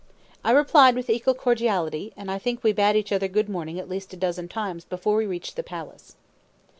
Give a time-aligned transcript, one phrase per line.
[0.43, 3.87] I replied with equal cordiality, and I think we bade each other good morning at
[3.87, 6.15] least a dozen times before we reached the palace.